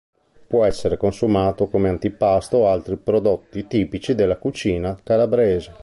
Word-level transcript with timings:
Può 0.47 0.65
essere 0.65 0.97
consumato 0.97 1.67
come 1.67 1.87
antipasto 1.87 2.57
o 2.57 2.69
altri 2.71 2.97
prodotti 2.97 3.67
tipici 3.67 4.15
della 4.15 4.37
cucina 4.37 4.97
calabrese. 5.03 5.75